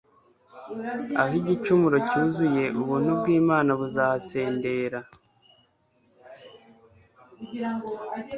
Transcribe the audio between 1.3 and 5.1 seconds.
igicumuro cyuzuye, ubuntu bw'Imana buzahasendera.